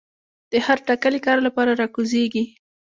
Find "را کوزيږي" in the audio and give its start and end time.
1.79-2.43